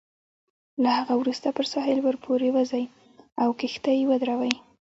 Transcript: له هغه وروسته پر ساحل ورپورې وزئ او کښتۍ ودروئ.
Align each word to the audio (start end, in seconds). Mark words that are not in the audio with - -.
له 0.83 0.89
هغه 0.97 1.13
وروسته 1.21 1.47
پر 1.57 1.65
ساحل 1.73 1.99
ورپورې 2.03 2.49
وزئ 2.55 2.85
او 3.41 3.49
کښتۍ 3.59 3.99
ودروئ. 4.09 4.53